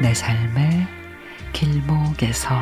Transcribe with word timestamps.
내 0.00 0.14
삶의 0.14 0.86
길목에서. 1.52 2.54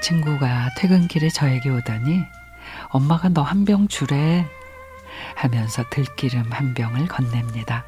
친구가 0.00 0.70
퇴근길에 0.76 1.28
저에게 1.28 1.70
오더니 1.70 2.24
엄마가 2.88 3.28
너 3.28 3.42
한 3.42 3.64
병 3.64 3.88
주래 3.88 4.46
하면서 5.36 5.84
들기름 5.90 6.50
한 6.52 6.74
병을 6.74 7.06
건넵니다. 7.06 7.84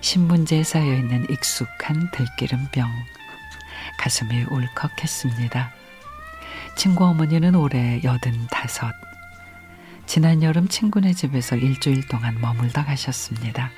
신문지에 0.00 0.62
쌓여 0.62 0.94
있는 0.94 1.26
익숙한 1.30 2.10
들기름병. 2.12 2.88
가슴이 3.98 4.44
울컥했습니다. 4.50 5.72
친구 6.76 7.04
어머니는 7.06 7.54
올해 7.54 8.00
여든 8.04 8.46
다섯. 8.50 8.92
지난 10.04 10.42
여름 10.42 10.68
친구네 10.68 11.14
집에서 11.14 11.56
일주일 11.56 12.06
동안 12.08 12.40
머물다 12.40 12.84
가셨습니다. 12.84 13.70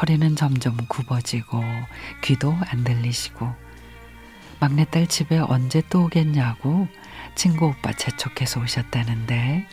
허리는 0.00 0.36
점점 0.36 0.76
굽어지고 0.88 1.64
귀도 2.22 2.56
안 2.68 2.84
들리시고 2.84 3.52
막내딸 4.60 5.06
집에 5.06 5.38
언제 5.38 5.82
또 5.90 6.04
오겠냐고 6.04 6.88
친구 7.34 7.66
오빠 7.66 7.92
재촉해서 7.92 8.60
오셨다는데 8.60 9.66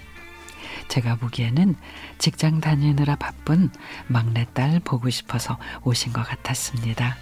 제가 0.90 1.16
보기에는 1.16 1.76
직장 2.18 2.60
다니느라 2.60 3.16
바쁜 3.16 3.70
막내딸 4.08 4.82
보고 4.82 5.10
싶어서 5.10 5.58
오신 5.84 6.14
것 6.14 6.24
같았습니다. 6.24 7.16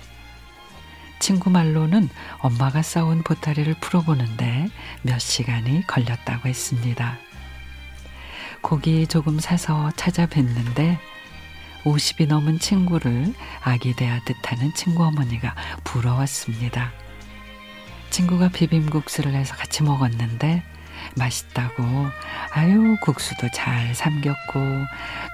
친구 1.20 1.52
말로는 1.52 2.09
엄마가 2.39 2.82
싸운 2.82 3.22
보따리를 3.22 3.76
풀어보는데 3.80 4.70
몇 5.04 5.20
시간이 5.20 5.86
걸렸다고 5.86 6.50
했습니다. 6.50 7.20
고기 8.62 9.06
조금 9.06 9.39
사서 9.39 9.92
찾아뵀는데 9.95 10.98
50이 11.84 12.28
넘은 12.28 12.59
친구를 12.59 13.34
아기 13.64 13.95
대하듯 13.95 14.36
하는 14.44 14.73
친구 14.73 15.04
어머니가 15.04 15.56
부러웠습니다. 15.84 16.92
친구가 18.12 18.50
비빔국수를 18.50 19.34
해서 19.34 19.56
같이 19.56 19.84
먹었는데 19.84 20.64
맛있다고 21.16 21.84
아유 22.52 22.98
국수도 23.02 23.50
잘 23.54 23.95
삼겼고 23.95 24.59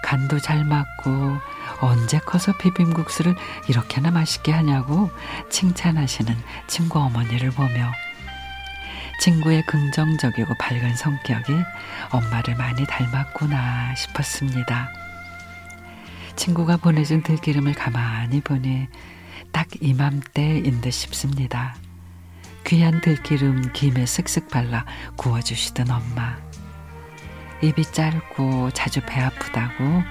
간도 0.03 0.39
잘 0.39 0.63
맞고 0.63 1.37
언제 1.81 2.19
커서 2.19 2.55
비빔국수를 2.57 3.35
이렇게나 3.67 4.11
맛있게 4.11 4.51
하냐고 4.51 5.09
칭찬하시는 5.49 6.35
친구 6.67 6.99
어머니를 6.99 7.51
보며 7.51 7.91
친구의 9.19 9.63
긍정적이고 9.65 10.53
밝은 10.59 10.95
성격이 10.95 11.53
엄마를 12.11 12.55
많이 12.55 12.85
닮았구나 12.85 13.95
싶었습니다. 13.95 14.89
친구가 16.35 16.77
보내준 16.77 17.23
들기름을 17.23 17.73
가만히 17.73 18.41
보니 18.41 18.87
딱 19.51 19.67
이맘때인 19.81 20.81
듯 20.81 20.91
싶습니다. 20.91 21.75
귀한 22.67 22.99
들기름 22.99 23.71
김에 23.71 24.03
쓱쓱 24.03 24.49
발라 24.49 24.85
구워주시던 25.15 25.89
엄마. 25.89 26.35
입이 27.61 27.81
짧고 27.93 28.71
자주 28.71 28.99
배 29.07 29.21
아프다고 29.21 30.03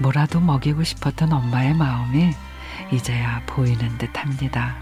뭐라도 0.00 0.40
먹이고 0.40 0.82
싶었던 0.84 1.34
엄마의 1.34 1.74
마음이 1.74 2.30
이제야 2.92 3.42
보이는 3.44 3.98
듯 3.98 4.08
합니다. 4.16 4.78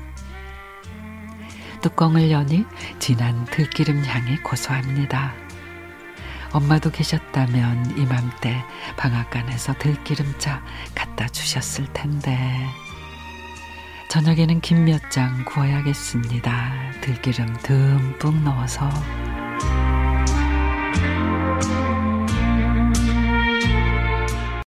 뚜껑을 1.81 2.31
여니 2.31 2.65
진한 3.01 3.45
들기름 3.47 4.05
향이 4.05 4.37
고소합니다. 4.45 5.35
엄마도 6.53 6.93
계셨다면 6.93 7.99
이맘때 7.99 8.63
방앗간에서 8.97 9.75
들기름차 9.79 10.63
갖다 10.95 11.27
주셨을 11.27 11.93
텐데. 11.93 12.84
저녁에는 14.15 14.61
김 14.61 14.85
몇 14.85 15.11
장 15.11 15.45
구워야겠습니다. 15.45 16.73
들기름 17.01 17.53
듬뿍 17.65 18.45
넣어서. 18.45 18.89